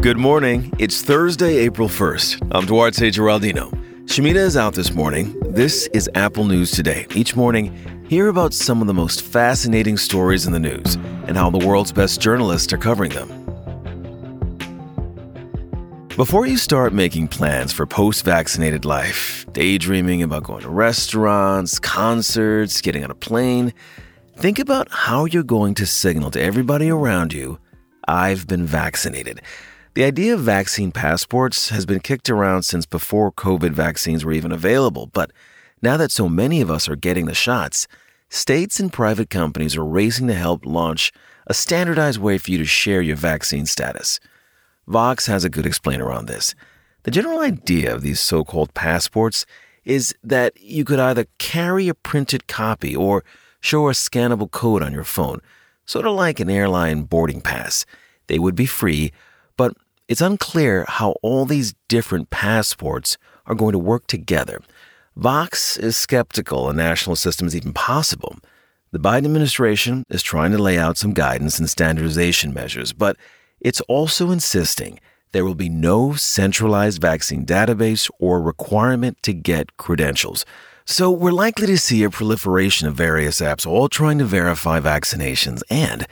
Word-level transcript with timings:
Good 0.00 0.16
morning. 0.16 0.72
It's 0.78 1.02
Thursday, 1.02 1.58
April 1.58 1.88
1st. 1.88 2.48
I'm 2.52 2.64
Duarte 2.64 3.10
Geraldino. 3.10 3.70
Shumita 4.04 4.36
is 4.36 4.56
out 4.56 4.74
this 4.74 4.94
morning. 4.94 5.38
This 5.40 5.86
is 5.88 6.08
Apple 6.14 6.44
News 6.44 6.70
Today. 6.70 7.06
Each 7.14 7.36
morning, 7.36 7.76
hear 8.08 8.28
about 8.28 8.54
some 8.54 8.80
of 8.80 8.86
the 8.86 8.94
most 8.94 9.20
fascinating 9.20 9.98
stories 9.98 10.46
in 10.46 10.52
the 10.54 10.58
news 10.58 10.94
and 11.26 11.36
how 11.36 11.50
the 11.50 11.58
world's 11.66 11.92
best 11.92 12.20
journalists 12.20 12.72
are 12.72 12.78
covering 12.78 13.10
them. 13.10 13.28
Before 16.16 16.46
you 16.46 16.56
start 16.56 16.92
making 16.92 17.28
plans 17.28 17.72
for 17.72 17.86
post 17.86 18.24
vaccinated 18.24 18.84
life, 18.84 19.46
daydreaming 19.52 20.22
about 20.22 20.42
going 20.44 20.62
to 20.62 20.70
restaurants, 20.70 21.78
concerts, 21.78 22.80
getting 22.80 23.04
on 23.04 23.10
a 23.10 23.14
plane, 23.14 23.74
think 24.38 24.60
about 24.60 24.86
how 24.90 25.24
you're 25.24 25.42
going 25.42 25.74
to 25.74 25.84
signal 25.84 26.30
to 26.30 26.40
everybody 26.40 26.88
around 26.88 27.32
you, 27.32 27.58
I've 28.06 28.46
been 28.46 28.64
vaccinated. 28.64 29.42
The 29.94 30.04
idea 30.04 30.34
of 30.34 30.40
vaccine 30.40 30.92
passports 30.92 31.70
has 31.70 31.84
been 31.84 31.98
kicked 31.98 32.30
around 32.30 32.62
since 32.62 32.86
before 32.86 33.32
COVID 33.32 33.72
vaccines 33.72 34.24
were 34.24 34.32
even 34.32 34.52
available, 34.52 35.06
but 35.06 35.32
now 35.82 35.96
that 35.96 36.12
so 36.12 36.28
many 36.28 36.60
of 36.60 36.70
us 36.70 36.88
are 36.88 36.94
getting 36.94 37.26
the 37.26 37.34
shots, 37.34 37.88
states 38.28 38.78
and 38.78 38.92
private 38.92 39.28
companies 39.28 39.76
are 39.76 39.84
racing 39.84 40.28
to 40.28 40.34
help 40.34 40.64
launch 40.64 41.12
a 41.48 41.54
standardized 41.54 42.20
way 42.20 42.38
for 42.38 42.52
you 42.52 42.58
to 42.58 42.64
share 42.64 43.02
your 43.02 43.16
vaccine 43.16 43.66
status. 43.66 44.20
Vox 44.86 45.26
has 45.26 45.42
a 45.42 45.50
good 45.50 45.66
explainer 45.66 46.12
on 46.12 46.26
this. 46.26 46.54
The 47.02 47.10
general 47.10 47.40
idea 47.40 47.92
of 47.92 48.02
these 48.02 48.20
so 48.20 48.44
called 48.44 48.72
passports 48.72 49.46
is 49.84 50.14
that 50.22 50.52
you 50.60 50.84
could 50.84 51.00
either 51.00 51.26
carry 51.38 51.88
a 51.88 51.94
printed 51.94 52.46
copy 52.46 52.94
or 52.94 53.24
show 53.60 53.88
a 53.88 53.92
scannable 53.92 54.50
code 54.50 54.82
on 54.82 54.92
your 54.92 55.04
phone, 55.04 55.40
sort 55.84 56.06
of 56.06 56.14
like 56.14 56.40
an 56.40 56.50
airline 56.50 57.02
boarding 57.02 57.40
pass. 57.40 57.84
They 58.26 58.38
would 58.38 58.54
be 58.54 58.66
free, 58.66 59.12
but 59.56 59.74
it's 60.06 60.20
unclear 60.20 60.84
how 60.88 61.16
all 61.22 61.44
these 61.44 61.74
different 61.88 62.30
passports 62.30 63.18
are 63.46 63.54
going 63.54 63.72
to 63.72 63.78
work 63.78 64.06
together. 64.06 64.60
Vox 65.16 65.76
is 65.76 65.96
skeptical 65.96 66.70
a 66.70 66.72
national 66.72 67.16
system 67.16 67.46
is 67.46 67.56
even 67.56 67.72
possible. 67.72 68.36
The 68.92 68.98
Biden 68.98 69.26
administration 69.26 70.04
is 70.08 70.22
trying 70.22 70.52
to 70.52 70.58
lay 70.58 70.78
out 70.78 70.96
some 70.96 71.12
guidance 71.12 71.58
and 71.58 71.68
standardization 71.68 72.54
measures, 72.54 72.92
but 72.92 73.16
it's 73.60 73.80
also 73.82 74.30
insisting 74.30 75.00
there 75.32 75.44
will 75.44 75.54
be 75.54 75.68
no 75.68 76.14
centralized 76.14 77.02
vaccine 77.02 77.44
database 77.44 78.10
or 78.18 78.40
requirement 78.40 79.22
to 79.24 79.34
get 79.34 79.76
credentials. 79.76 80.46
So 80.90 81.10
we're 81.10 81.32
likely 81.32 81.66
to 81.66 81.76
see 81.76 82.02
a 82.02 82.08
proliferation 82.08 82.88
of 82.88 82.94
various 82.94 83.42
apps 83.42 83.66
all 83.66 83.90
trying 83.90 84.16
to 84.20 84.24
verify 84.24 84.80
vaccinations 84.80 85.60
and 85.68 86.06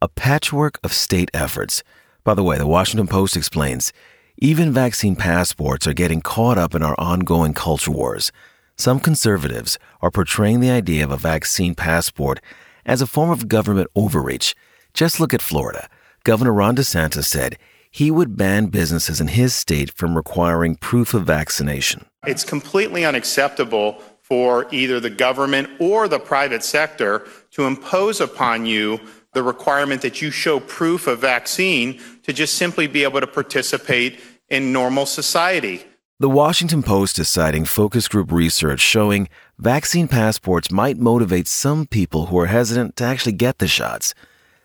a 0.00 0.06
patchwork 0.06 0.78
of 0.84 0.92
state 0.92 1.32
efforts. 1.34 1.82
By 2.22 2.34
the 2.34 2.44
way, 2.44 2.56
the 2.56 2.64
Washington 2.64 3.08
Post 3.08 3.36
explains 3.36 3.92
even 4.38 4.72
vaccine 4.72 5.16
passports 5.16 5.88
are 5.88 5.92
getting 5.92 6.20
caught 6.20 6.58
up 6.58 6.76
in 6.76 6.82
our 6.84 6.94
ongoing 6.96 7.54
culture 7.54 7.90
wars. 7.90 8.30
Some 8.76 9.00
conservatives 9.00 9.80
are 10.00 10.12
portraying 10.12 10.60
the 10.60 10.70
idea 10.70 11.02
of 11.02 11.10
a 11.10 11.16
vaccine 11.16 11.74
passport 11.74 12.40
as 12.86 13.02
a 13.02 13.08
form 13.08 13.30
of 13.30 13.48
government 13.48 13.88
overreach. 13.96 14.54
Just 14.94 15.18
look 15.18 15.34
at 15.34 15.42
Florida. 15.42 15.88
Governor 16.22 16.52
Ron 16.52 16.76
DeSantis 16.76 17.24
said 17.24 17.58
he 17.90 18.12
would 18.12 18.36
ban 18.36 18.66
businesses 18.66 19.20
in 19.20 19.26
his 19.26 19.56
state 19.56 19.90
from 19.92 20.16
requiring 20.16 20.76
proof 20.76 21.14
of 21.14 21.24
vaccination. 21.24 22.06
It's 22.24 22.44
completely 22.44 23.04
unacceptable 23.04 24.00
for 24.30 24.66
either 24.70 25.00
the 25.00 25.10
government 25.10 25.68
or 25.80 26.06
the 26.06 26.20
private 26.20 26.62
sector 26.62 27.26
to 27.50 27.66
impose 27.66 28.20
upon 28.20 28.64
you 28.64 29.00
the 29.32 29.42
requirement 29.42 30.02
that 30.02 30.22
you 30.22 30.30
show 30.30 30.60
proof 30.60 31.06
of 31.08 31.18
vaccine 31.18 32.00
to 32.22 32.32
just 32.32 32.54
simply 32.54 32.86
be 32.86 33.02
able 33.02 33.20
to 33.20 33.26
participate 33.26 34.20
in 34.48 34.72
normal 34.72 35.04
society. 35.04 35.84
The 36.20 36.28
Washington 36.28 36.82
Post 36.82 37.18
is 37.18 37.28
citing 37.28 37.64
focus 37.64 38.06
group 38.06 38.30
research 38.30 38.80
showing 38.80 39.28
vaccine 39.58 40.06
passports 40.06 40.70
might 40.70 40.98
motivate 40.98 41.48
some 41.48 41.86
people 41.86 42.26
who 42.26 42.38
are 42.38 42.46
hesitant 42.46 42.96
to 42.96 43.04
actually 43.04 43.32
get 43.32 43.58
the 43.58 43.66
shots. 43.66 44.14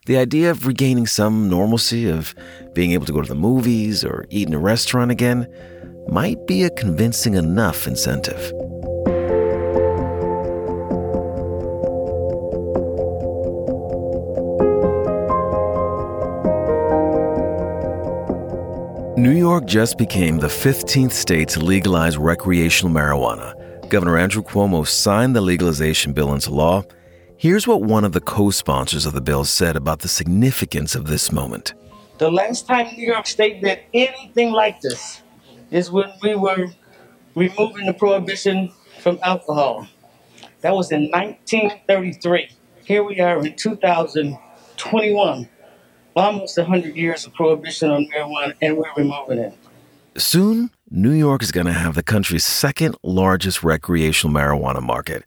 The 0.05 0.17
idea 0.17 0.51
of 0.51 0.67
regaining 0.67 1.07
some 1.07 1.49
normalcy, 1.49 2.07
of 2.07 2.35
being 2.73 2.91
able 2.91 3.07
to 3.07 3.13
go 3.13 3.21
to 3.21 3.27
the 3.27 3.33
movies 3.33 4.03
or 4.03 4.27
eat 4.29 4.47
in 4.47 4.53
a 4.53 4.59
restaurant 4.59 5.09
again, 5.09 5.47
might 6.07 6.45
be 6.45 6.63
a 6.63 6.69
convincing 6.69 7.33
enough 7.33 7.87
incentive. 7.87 8.51
New 19.25 19.31
York 19.31 19.65
just 19.65 19.97
became 19.97 20.37
the 20.37 20.45
15th 20.45 21.11
state 21.11 21.49
to 21.49 21.59
legalize 21.59 22.15
recreational 22.15 22.93
marijuana. 22.93 23.55
Governor 23.89 24.19
Andrew 24.19 24.43
Cuomo 24.43 24.85
signed 24.85 25.35
the 25.35 25.41
legalization 25.41 26.13
bill 26.13 26.31
into 26.31 26.53
law. 26.53 26.83
Here's 27.35 27.65
what 27.65 27.81
one 27.81 28.03
of 28.03 28.11
the 28.11 28.21
co 28.21 28.51
sponsors 28.51 29.07
of 29.07 29.13
the 29.13 29.21
bill 29.21 29.43
said 29.43 29.75
about 29.75 30.01
the 30.01 30.07
significance 30.07 30.93
of 30.93 31.07
this 31.07 31.31
moment. 31.31 31.73
The 32.19 32.29
last 32.29 32.67
time 32.67 32.85
New 32.95 33.07
York 33.07 33.25
State 33.25 33.63
did 33.63 33.79
anything 33.95 34.51
like 34.51 34.79
this 34.81 35.23
is 35.71 35.89
when 35.89 36.11
we 36.21 36.35
were 36.35 36.67
removing 37.33 37.87
the 37.87 37.95
prohibition 37.95 38.71
from 38.99 39.17
alcohol. 39.23 39.87
That 40.61 40.75
was 40.75 40.91
in 40.91 41.09
1933. 41.09 42.49
Here 42.83 43.03
we 43.03 43.19
are 43.21 43.43
in 43.43 43.55
2021 43.55 45.49
almost 46.15 46.57
100 46.57 46.95
years 46.95 47.25
of 47.25 47.33
prohibition 47.33 47.89
on 47.89 48.07
marijuana, 48.07 48.53
and 48.61 48.77
we're 48.77 48.93
removing 48.95 49.39
it. 49.39 49.53
Soon, 50.17 50.71
New 50.89 51.11
York 51.11 51.43
is 51.43 51.51
going 51.51 51.65
to 51.65 51.73
have 51.73 51.95
the 51.95 52.03
country's 52.03 52.45
second 52.45 52.95
largest 53.03 53.63
recreational 53.63 54.33
marijuana 54.33 54.81
market. 54.81 55.23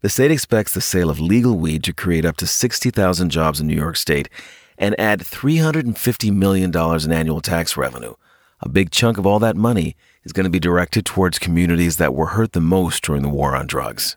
The 0.00 0.08
state 0.08 0.30
expects 0.30 0.72
the 0.72 0.80
sale 0.80 1.10
of 1.10 1.20
legal 1.20 1.58
weed 1.58 1.84
to 1.84 1.92
create 1.92 2.24
up 2.24 2.38
to 2.38 2.46
60,000 2.46 3.28
jobs 3.28 3.60
in 3.60 3.66
New 3.66 3.76
York 3.76 3.96
State 3.96 4.30
and 4.78 4.98
add 4.98 5.20
$350 5.20 6.34
million 6.34 6.74
in 6.74 7.12
annual 7.12 7.42
tax 7.42 7.76
revenue. 7.76 8.14
A 8.60 8.68
big 8.68 8.90
chunk 8.90 9.18
of 9.18 9.26
all 9.26 9.38
that 9.40 9.56
money 9.56 9.94
is 10.24 10.32
going 10.32 10.44
to 10.44 10.50
be 10.50 10.58
directed 10.58 11.04
towards 11.04 11.38
communities 11.38 11.98
that 11.98 12.14
were 12.14 12.28
hurt 12.28 12.52
the 12.52 12.60
most 12.60 13.02
during 13.02 13.22
the 13.22 13.28
war 13.28 13.54
on 13.54 13.66
drugs. 13.66 14.16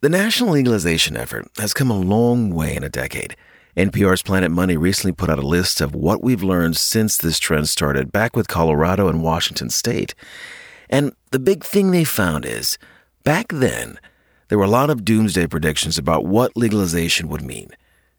The 0.00 0.08
national 0.08 0.50
legalization 0.50 1.16
effort 1.16 1.46
has 1.58 1.72
come 1.72 1.90
a 1.90 1.98
long 1.98 2.50
way 2.52 2.74
in 2.74 2.82
a 2.82 2.88
decade. 2.88 3.36
NPR's 3.76 4.22
Planet 4.22 4.52
Money 4.52 4.76
recently 4.76 5.10
put 5.10 5.28
out 5.28 5.40
a 5.40 5.46
list 5.46 5.80
of 5.80 5.96
what 5.96 6.22
we've 6.22 6.44
learned 6.44 6.76
since 6.76 7.16
this 7.16 7.40
trend 7.40 7.68
started 7.68 8.12
back 8.12 8.36
with 8.36 8.46
Colorado 8.46 9.08
and 9.08 9.20
Washington 9.20 9.68
state. 9.68 10.14
And 10.88 11.12
the 11.32 11.40
big 11.40 11.64
thing 11.64 11.90
they 11.90 12.04
found 12.04 12.44
is 12.44 12.78
back 13.24 13.48
then, 13.48 13.98
there 14.46 14.58
were 14.58 14.64
a 14.64 14.68
lot 14.68 14.90
of 14.90 15.04
doomsday 15.04 15.48
predictions 15.48 15.98
about 15.98 16.24
what 16.24 16.56
legalization 16.56 17.28
would 17.28 17.42
mean. 17.42 17.70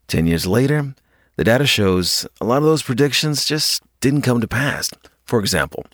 Ten 0.07 0.27
years 0.27 0.45
later, 0.45 0.93
the 1.37 1.45
data 1.45 1.65
shows 1.65 2.27
a 2.41 2.45
lot 2.45 2.57
of 2.57 2.63
those 2.65 2.83
predictions 2.83 3.45
just 3.45 3.81
didn't 4.01 4.23
come 4.23 4.41
to 4.41 4.49
pass. 4.49 4.91
For 5.23 5.39
example, 5.39 5.85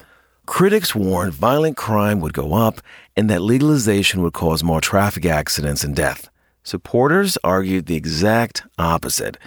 critics 0.47 0.95
warned 0.95 1.35
violent 1.35 1.77
crime 1.77 2.19
would 2.19 2.33
go 2.33 2.55
up 2.55 2.81
and 3.15 3.29
that 3.29 3.43
legalization 3.43 4.23
would 4.23 4.33
cause 4.33 4.63
more 4.63 4.81
traffic 4.81 5.27
accidents 5.27 5.83
and 5.83 5.95
death. 5.95 6.30
Supporters 6.63 7.37
argued 7.43 7.87
the 7.87 7.95
exact 7.95 8.63
opposite. 8.77 9.37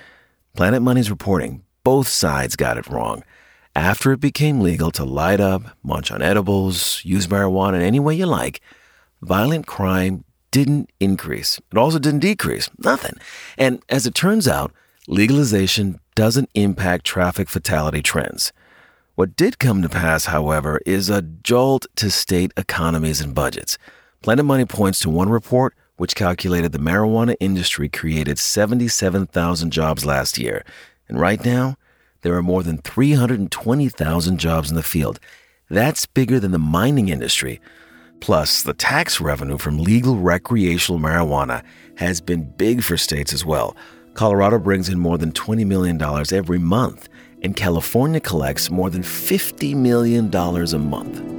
Planet 0.54 0.82
Money's 0.82 1.10
reporting 1.10 1.62
both 1.84 2.08
sides 2.08 2.56
got 2.56 2.78
it 2.78 2.88
wrong. 2.88 3.22
After 3.76 4.12
it 4.12 4.20
became 4.20 4.60
legal 4.60 4.90
to 4.92 5.04
light 5.04 5.40
up, 5.40 5.62
munch 5.82 6.10
on 6.10 6.22
edibles, 6.22 7.02
use 7.04 7.26
marijuana 7.26 7.74
in 7.74 7.82
any 7.82 8.00
way 8.00 8.14
you 8.14 8.26
like, 8.26 8.60
violent 9.20 9.66
crime 9.66 10.24
didn't 10.50 10.90
increase. 11.00 11.60
It 11.70 11.78
also 11.78 11.98
didn't 11.98 12.20
decrease. 12.20 12.70
Nothing. 12.78 13.14
And 13.58 13.82
as 13.88 14.06
it 14.06 14.14
turns 14.14 14.46
out, 14.46 14.72
legalization 15.08 16.00
doesn't 16.14 16.50
impact 16.54 17.04
traffic 17.04 17.48
fatality 17.48 18.02
trends. 18.02 18.52
What 19.16 19.36
did 19.36 19.58
come 19.58 19.82
to 19.82 19.88
pass, 19.88 20.26
however, 20.26 20.80
is 20.86 21.10
a 21.10 21.22
jolt 21.22 21.86
to 21.96 22.10
state 22.10 22.52
economies 22.56 23.20
and 23.20 23.34
budgets. 23.34 23.78
Planet 24.22 24.44
Money 24.44 24.64
points 24.64 25.00
to 25.00 25.10
one 25.10 25.28
report 25.28 25.74
which 25.96 26.14
calculated 26.14 26.72
the 26.72 26.78
marijuana 26.78 27.36
industry 27.40 27.88
created 27.88 28.38
77,000 28.38 29.70
jobs 29.70 30.04
last 30.04 30.38
year. 30.38 30.64
And 31.08 31.20
right 31.20 31.44
now, 31.44 31.76
there 32.22 32.34
are 32.34 32.42
more 32.42 32.62
than 32.62 32.78
320,000 32.78 34.38
jobs 34.38 34.70
in 34.70 34.76
the 34.76 34.82
field. 34.82 35.20
That's 35.70 36.06
bigger 36.06 36.40
than 36.40 36.52
the 36.52 36.58
mining 36.58 37.08
industry. 37.08 37.60
Plus, 38.20 38.62
the 38.62 38.74
tax 38.74 39.20
revenue 39.20 39.58
from 39.58 39.78
legal 39.78 40.16
recreational 40.16 41.00
marijuana 41.00 41.62
has 41.96 42.20
been 42.20 42.50
big 42.56 42.82
for 42.82 42.96
states 42.96 43.32
as 43.32 43.44
well. 43.44 43.76
Colorado 44.14 44.58
brings 44.58 44.88
in 44.88 44.98
more 44.98 45.18
than 45.18 45.32
$20 45.32 45.66
million 45.66 46.00
every 46.32 46.58
month, 46.58 47.08
and 47.42 47.56
California 47.56 48.20
collects 48.20 48.70
more 48.70 48.88
than 48.88 49.02
$50 49.02 49.74
million 49.76 50.34
a 50.34 50.78
month. 50.78 51.33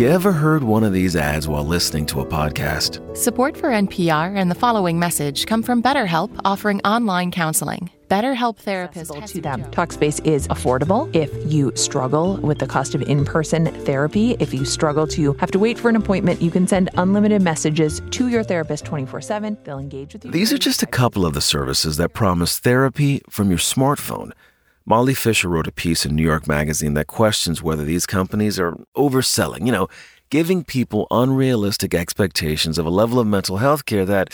You 0.00 0.08
ever 0.08 0.32
heard 0.32 0.64
one 0.64 0.82
of 0.82 0.94
these 0.94 1.14
ads 1.14 1.46
while 1.46 1.62
listening 1.62 2.06
to 2.06 2.22
a 2.22 2.24
podcast? 2.24 3.14
Support 3.14 3.54
for 3.54 3.68
NPR 3.68 4.34
and 4.34 4.50
the 4.50 4.54
following 4.54 4.98
message 4.98 5.44
come 5.44 5.62
from 5.62 5.82
BetterHelp 5.82 6.40
offering 6.42 6.80
online 6.86 7.30
counseling. 7.30 7.90
BetterHelp 8.08 8.56
therapists 8.62 9.32
to 9.32 9.42
them. 9.42 9.62
Talkspace 9.64 10.24
is 10.24 10.48
affordable. 10.48 11.14
If 11.14 11.30
you 11.52 11.70
struggle 11.74 12.38
with 12.38 12.60
the 12.60 12.66
cost 12.66 12.94
of 12.94 13.02
in-person 13.02 13.66
therapy, 13.84 14.38
if 14.40 14.54
you 14.54 14.64
struggle 14.64 15.06
to 15.08 15.34
have 15.34 15.50
to 15.50 15.58
wait 15.58 15.78
for 15.78 15.90
an 15.90 15.96
appointment, 15.96 16.40
you 16.40 16.50
can 16.50 16.66
send 16.66 16.88
unlimited 16.96 17.42
messages 17.42 18.00
to 18.12 18.28
your 18.28 18.42
therapist 18.42 18.86
24/7. 18.86 19.58
They'll 19.64 19.78
engage 19.78 20.14
with 20.14 20.24
you. 20.24 20.30
These 20.30 20.50
are 20.50 20.56
just 20.56 20.82
a 20.82 20.86
couple 20.86 21.26
of 21.26 21.34
the 21.34 21.42
services 21.42 21.98
that 21.98 22.14
promise 22.14 22.58
therapy 22.58 23.20
from 23.28 23.50
your 23.50 23.58
smartphone. 23.58 24.32
Molly 24.86 25.14
Fischer 25.14 25.48
wrote 25.48 25.66
a 25.66 25.72
piece 25.72 26.04
in 26.04 26.16
New 26.16 26.22
York 26.22 26.48
Magazine 26.48 26.94
that 26.94 27.06
questions 27.06 27.62
whether 27.62 27.84
these 27.84 28.06
companies 28.06 28.58
are 28.58 28.76
overselling, 28.96 29.66
you 29.66 29.72
know, 29.72 29.88
giving 30.30 30.64
people 30.64 31.06
unrealistic 31.10 31.94
expectations 31.94 32.78
of 32.78 32.86
a 32.86 32.90
level 32.90 33.18
of 33.18 33.26
mental 33.26 33.58
health 33.58 33.84
care 33.84 34.04
that 34.04 34.32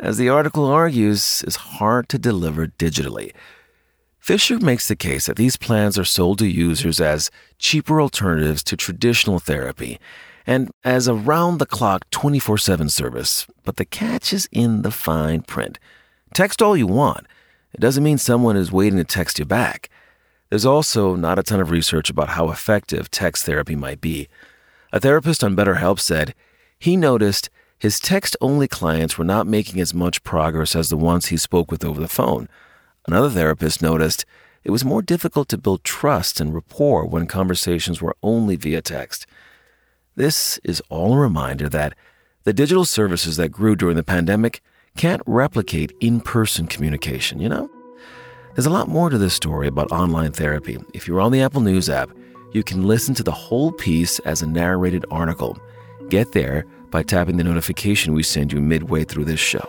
as 0.00 0.16
the 0.16 0.30
article 0.30 0.64
argues, 0.64 1.44
is 1.46 1.56
hard 1.56 2.08
to 2.08 2.18
deliver 2.18 2.66
digitally. 2.66 3.32
Fischer 4.18 4.58
makes 4.58 4.88
the 4.88 4.96
case 4.96 5.26
that 5.26 5.36
these 5.36 5.58
plans 5.58 5.98
are 5.98 6.04
sold 6.04 6.38
to 6.38 6.46
users 6.46 7.00
as 7.00 7.30
cheaper 7.58 8.00
alternatives 8.00 8.62
to 8.64 8.76
traditional 8.76 9.38
therapy 9.38 9.98
and 10.46 10.70
as 10.84 11.06
a 11.06 11.14
round 11.14 11.58
the 11.58 11.66
clock 11.66 12.08
24 12.10 12.56
7 12.56 12.88
service. 12.88 13.46
But 13.62 13.76
the 13.76 13.84
catch 13.84 14.32
is 14.32 14.48
in 14.52 14.82
the 14.82 14.90
fine 14.90 15.42
print. 15.42 15.78
Text 16.32 16.62
all 16.62 16.76
you 16.76 16.86
want. 16.86 17.26
It 17.72 17.80
doesn't 17.80 18.02
mean 18.04 18.18
someone 18.18 18.56
is 18.56 18.72
waiting 18.72 18.98
to 18.98 19.04
text 19.04 19.38
you 19.38 19.44
back. 19.44 19.88
There's 20.48 20.66
also 20.66 21.14
not 21.14 21.38
a 21.38 21.42
ton 21.42 21.60
of 21.60 21.70
research 21.70 22.10
about 22.10 22.30
how 22.30 22.50
effective 22.50 23.10
text 23.10 23.44
therapy 23.44 23.76
might 23.76 24.00
be. 24.00 24.28
A 24.92 24.98
therapist 24.98 25.44
on 25.44 25.54
BetterHelp 25.54 26.00
said 26.00 26.34
he 26.78 26.96
noticed 26.96 27.50
his 27.78 28.00
text 28.00 28.36
only 28.40 28.66
clients 28.66 29.16
were 29.16 29.24
not 29.24 29.46
making 29.46 29.80
as 29.80 29.94
much 29.94 30.24
progress 30.24 30.74
as 30.74 30.88
the 30.88 30.96
ones 30.96 31.26
he 31.26 31.36
spoke 31.36 31.70
with 31.70 31.84
over 31.84 32.00
the 32.00 32.08
phone. 32.08 32.48
Another 33.06 33.30
therapist 33.30 33.80
noticed 33.80 34.26
it 34.64 34.70
was 34.70 34.84
more 34.84 35.00
difficult 35.00 35.48
to 35.48 35.58
build 35.58 35.84
trust 35.84 36.40
and 36.40 36.54
rapport 36.54 37.06
when 37.06 37.26
conversations 37.26 38.02
were 38.02 38.16
only 38.22 38.56
via 38.56 38.82
text. 38.82 39.26
This 40.16 40.58
is 40.64 40.82
all 40.90 41.14
a 41.14 41.18
reminder 41.18 41.68
that 41.70 41.94
the 42.44 42.52
digital 42.52 42.84
services 42.84 43.36
that 43.36 43.50
grew 43.50 43.76
during 43.76 43.96
the 43.96 44.02
pandemic 44.02 44.60
can't 44.96 45.22
replicate 45.26 45.92
in 46.00 46.20
person 46.20 46.66
communication, 46.66 47.40
you 47.40 47.48
know? 47.48 47.70
There's 48.54 48.66
a 48.66 48.70
lot 48.70 48.88
more 48.88 49.10
to 49.10 49.18
this 49.18 49.34
story 49.34 49.68
about 49.68 49.92
online 49.92 50.32
therapy. 50.32 50.78
If 50.92 51.06
you're 51.06 51.20
on 51.20 51.32
the 51.32 51.42
Apple 51.42 51.60
News 51.60 51.88
app, 51.88 52.10
you 52.52 52.62
can 52.62 52.86
listen 52.86 53.14
to 53.14 53.22
the 53.22 53.30
whole 53.30 53.72
piece 53.72 54.18
as 54.20 54.42
a 54.42 54.46
narrated 54.46 55.04
article. 55.10 55.56
Get 56.08 56.32
there 56.32 56.66
by 56.90 57.02
tapping 57.04 57.36
the 57.36 57.44
notification 57.44 58.12
we 58.12 58.24
send 58.24 58.52
you 58.52 58.60
midway 58.60 59.04
through 59.04 59.24
this 59.24 59.40
show. 59.40 59.66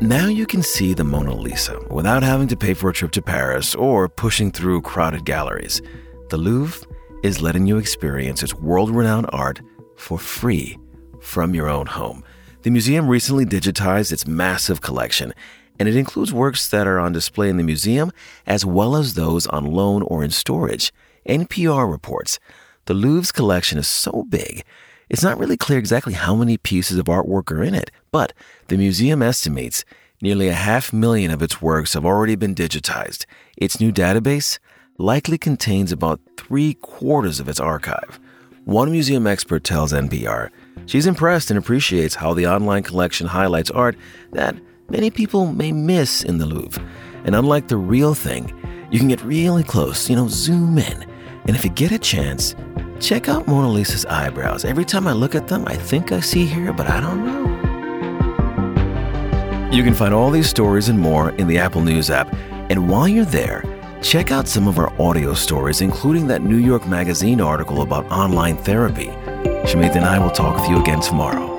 Now 0.00 0.28
you 0.28 0.46
can 0.46 0.62
see 0.62 0.94
the 0.94 1.04
Mona 1.04 1.34
Lisa 1.34 1.78
without 1.90 2.22
having 2.22 2.48
to 2.48 2.56
pay 2.56 2.72
for 2.72 2.88
a 2.88 2.92
trip 2.94 3.10
to 3.10 3.20
Paris 3.20 3.74
or 3.74 4.08
pushing 4.08 4.52
through 4.52 4.82
crowded 4.82 5.24
galleries. 5.24 5.82
The 6.30 6.36
Louvre 6.36 6.86
is 7.22 7.40
letting 7.40 7.66
you 7.66 7.78
experience 7.78 8.42
its 8.42 8.54
world 8.54 8.90
renowned 8.90 9.30
art 9.32 9.60
for 9.96 10.18
free 10.18 10.78
from 11.20 11.54
your 11.54 11.68
own 11.68 11.86
home. 11.86 12.22
The 12.62 12.70
museum 12.70 13.08
recently 13.08 13.46
digitized 13.46 14.12
its 14.12 14.26
massive 14.26 14.80
collection 14.80 15.32
and 15.78 15.88
it 15.88 15.96
includes 15.96 16.32
works 16.32 16.68
that 16.68 16.86
are 16.86 16.98
on 16.98 17.12
display 17.12 17.48
in 17.48 17.56
the 17.56 17.62
museum 17.62 18.10
as 18.46 18.66
well 18.66 18.96
as 18.96 19.14
those 19.14 19.46
on 19.46 19.64
loan 19.64 20.02
or 20.02 20.22
in 20.22 20.30
storage. 20.30 20.92
NPR 21.26 21.90
reports 21.90 22.38
the 22.86 22.94
Louvre's 22.94 23.32
collection 23.32 23.78
is 23.78 23.88
so 23.88 24.24
big, 24.28 24.64
it's 25.08 25.22
not 25.22 25.38
really 25.38 25.56
clear 25.56 25.78
exactly 25.78 26.12
how 26.12 26.34
many 26.34 26.58
pieces 26.58 26.98
of 26.98 27.06
artwork 27.06 27.50
are 27.50 27.62
in 27.62 27.74
it, 27.74 27.90
but 28.12 28.34
the 28.68 28.76
museum 28.76 29.22
estimates 29.22 29.84
nearly 30.20 30.48
a 30.48 30.54
half 30.54 30.92
million 30.92 31.30
of 31.30 31.42
its 31.42 31.62
works 31.62 31.94
have 31.94 32.04
already 32.04 32.36
been 32.36 32.54
digitized. 32.54 33.24
Its 33.56 33.80
new 33.80 33.90
database 33.90 34.58
likely 34.98 35.38
contains 35.38 35.92
about 35.92 36.20
three 36.36 36.74
quarters 36.74 37.38
of 37.38 37.48
its 37.48 37.60
archive. 37.60 38.18
One 38.64 38.90
museum 38.90 39.28
expert 39.28 39.62
tells 39.62 39.92
NPR 39.92 40.50
she's 40.86 41.06
impressed 41.06 41.50
and 41.50 41.58
appreciates 41.58 42.16
how 42.16 42.34
the 42.34 42.48
online 42.48 42.82
collection 42.82 43.28
highlights 43.28 43.70
art 43.70 43.96
that 44.32 44.56
many 44.88 45.10
people 45.10 45.46
may 45.46 45.70
miss 45.70 46.24
in 46.24 46.38
the 46.38 46.46
Louvre. 46.46 46.84
And 47.24 47.36
unlike 47.36 47.68
the 47.68 47.76
real 47.76 48.12
thing, 48.12 48.52
you 48.90 48.98
can 48.98 49.06
get 49.06 49.22
really 49.22 49.62
close, 49.62 50.10
you 50.10 50.16
know, 50.16 50.26
zoom 50.28 50.78
in. 50.78 51.04
And 51.46 51.54
if 51.54 51.64
you 51.64 51.70
get 51.70 51.92
a 51.92 51.98
chance, 51.98 52.56
check 52.98 53.28
out 53.28 53.46
Mona 53.46 53.68
Lisa's 53.68 54.04
eyebrows. 54.06 54.64
Every 54.64 54.84
time 54.84 55.06
I 55.06 55.12
look 55.12 55.36
at 55.36 55.46
them, 55.46 55.64
I 55.68 55.76
think 55.76 56.10
I 56.10 56.18
see 56.18 56.44
hair, 56.44 56.72
but 56.72 56.88
I 56.88 57.00
don't 57.00 57.24
know. 57.24 57.48
You 59.70 59.84
can 59.84 59.94
find 59.94 60.12
all 60.12 60.30
these 60.30 60.50
stories 60.50 60.88
and 60.88 60.98
more 60.98 61.30
in 61.30 61.46
the 61.46 61.58
Apple 61.58 61.82
News 61.82 62.10
app. 62.10 62.34
And 62.70 62.88
while 62.88 63.06
you're 63.06 63.24
there, 63.24 63.62
check 64.02 64.30
out 64.30 64.48
some 64.48 64.68
of 64.68 64.78
our 64.78 64.92
audio 65.00 65.34
stories, 65.34 65.80
including 65.80 66.26
that 66.28 66.42
New 66.42 66.56
York 66.56 66.86
Magazine 66.86 67.40
article 67.40 67.82
about 67.82 68.06
online 68.06 68.56
therapy. 68.56 69.08
Shamit 69.66 69.96
and 69.96 70.04
I 70.04 70.18
will 70.18 70.30
talk 70.30 70.60
with 70.60 70.68
you 70.70 70.80
again 70.80 71.00
tomorrow. 71.00 71.57